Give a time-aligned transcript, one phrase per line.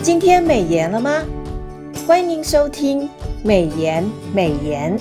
[0.00, 1.24] 今天美颜了吗？
[2.06, 3.08] 欢迎收听
[3.44, 4.96] 美颜美颜。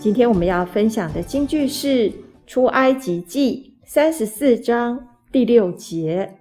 [0.00, 2.10] 今天我们要分享的金句是
[2.48, 6.34] 《出埃及记》三十四章第六节：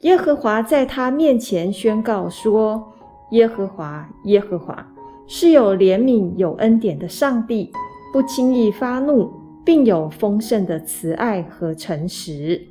[0.00, 2.92] 耶和华在他面前宣告说
[3.30, 4.84] ：“耶和华，耶和华，
[5.28, 7.70] 是有怜悯、有恩典的上帝，
[8.12, 9.30] 不轻易发怒。”
[9.66, 12.62] 并有丰盛的慈爱和诚实。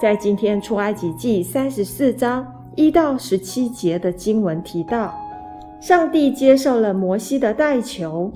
[0.00, 5.14] 在今天出埃及记三十四章一到十七节的经文提到，
[5.80, 8.32] 上帝接受了摩西的代求，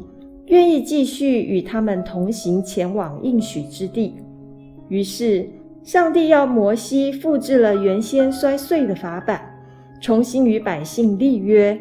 [0.46, 4.14] 愿意继续与他们同行前往应许之地。
[4.88, 5.48] 于是，
[5.82, 9.42] 上帝要摩西复制了原先摔碎的法版，
[10.00, 11.76] 重新与百姓立约。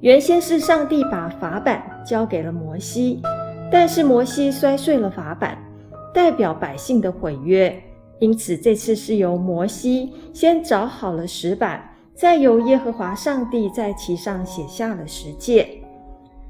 [0.00, 3.22] 原先是上帝把法版交给了摩西。
[3.70, 5.58] 但是摩西摔碎了法版，
[6.14, 7.74] 代表百姓的毁约，
[8.20, 11.82] 因此这次是由摩西先找好了石板，
[12.14, 15.66] 再由耶和华上帝在其上写下了十诫。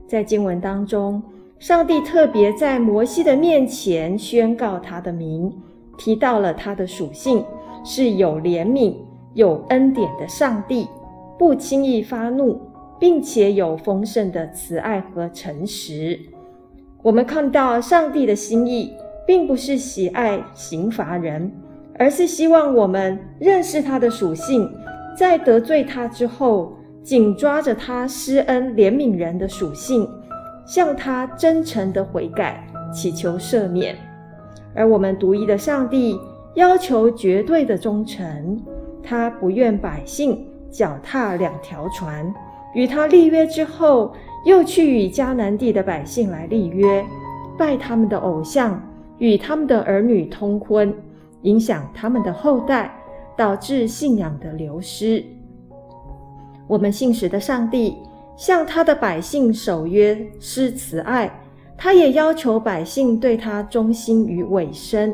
[0.07, 1.23] 在经文当中，
[1.59, 5.53] 上帝特别在摩西的面前宣告他的名，
[5.97, 7.45] 提到了他的属性
[7.83, 8.95] 是有怜悯、
[9.35, 10.87] 有恩典的上帝，
[11.39, 12.61] 不轻易发怒，
[13.01, 16.21] 并且有丰盛的慈爱和诚实。
[17.07, 18.93] 我们看到上帝的心意，
[19.25, 21.53] 并不是喜爱刑罚人，
[21.97, 24.69] 而是希望我们认识他的属性，
[25.17, 30.11] 在得罪他之后，紧抓着他施恩怜悯人的属性，
[30.67, 33.95] 向他真诚的悔改，祈求赦免。
[34.75, 36.19] 而我们独一的上帝
[36.55, 38.61] 要求绝对的忠诚，
[39.01, 42.35] 他不愿百姓脚踏两条船。
[42.75, 44.13] 与他立约之后，
[44.47, 47.05] 又去与迦南地的百姓来立约，
[47.59, 48.81] 拜他们的偶像，
[49.19, 50.95] 与他们的儿女通婚，
[51.43, 52.97] 影响他们的后代，
[53.37, 55.25] 导致信仰的流失。
[56.69, 57.97] 我们信实的上帝
[58.37, 61.29] 向他的百姓守约施慈爱，
[61.77, 65.13] 他也要求百姓对他忠心与委身，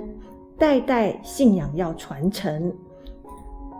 [0.59, 2.71] 代代信仰要传承。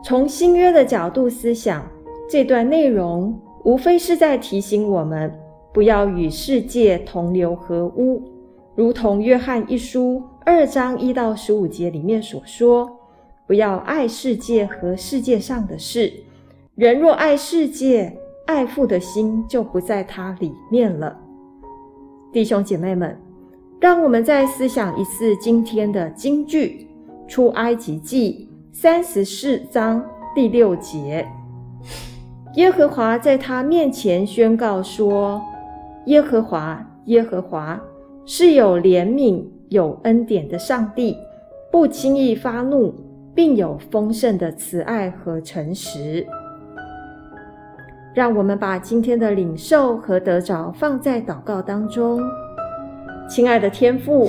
[0.03, 1.87] 从新约的角度思想
[2.27, 3.39] 这段内容。
[3.65, 5.33] 无非是在提醒我们，
[5.73, 8.23] 不要与世界同流合污，
[8.75, 12.91] 如同约翰一书二章一到十五节里面所说
[13.47, 16.13] ：“不要爱世界和世界上的事。
[16.75, 18.17] 人若爱世界，
[18.47, 21.19] 爱父的心就不在它里面了。”
[22.33, 23.19] 弟兄姐妹们，
[23.81, 26.87] 让我们再思想一次今天的金句：
[27.27, 30.05] 出埃及记三十四章
[30.35, 31.27] 第六节。
[32.57, 35.43] 耶和华在他面前宣告说
[36.07, 37.81] ：“耶和华，耶和华，
[38.27, 41.17] 是有怜悯、有恩典的上帝，
[41.71, 42.95] 不轻易发怒，
[43.35, 46.27] 并有丰盛的慈爱和诚实。”
[48.15, 52.21] 让我们把今天的领受和得着放在祷告当中。
[53.27, 54.29] 亲爱的天父，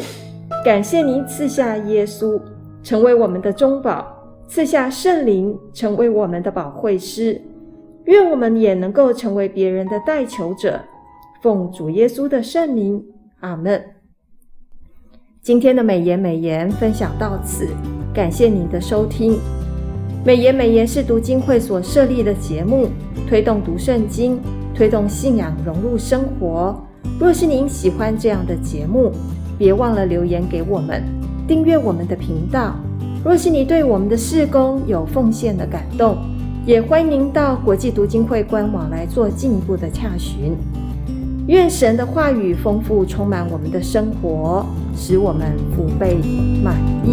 [0.64, 2.40] 感谢您赐下耶稣
[2.82, 4.08] 成为我们的中保，
[4.48, 7.42] 赐下圣灵成为我们的保惠师。
[8.06, 10.80] 愿我们也能够成为别人的代求者，
[11.44, 13.04] 奉主耶稣的圣名，
[13.42, 13.84] 阿门。
[15.42, 17.68] 今天的美言美言分享到此，
[18.14, 19.38] 感谢您的收听。
[20.24, 22.88] 美言美言是读经会所设立的节目，
[23.28, 24.40] 推动读圣经，
[24.74, 26.82] 推动信仰融入生活。
[27.20, 29.12] 若是您喜欢这样的节目，
[29.58, 31.04] 别忘了留言给我们，
[31.46, 32.74] 订阅我们的频道。
[33.22, 36.20] 若是你对我们的事工有奉献的感动，
[36.66, 40.56] 也欢迎您到国际读经会官网来做进一步的洽询。
[41.48, 44.66] 愿神的话语丰富充满我们的生活，
[44.96, 46.18] 使我们福杯
[46.64, 47.13] 满溢。